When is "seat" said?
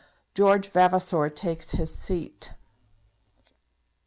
1.93-2.55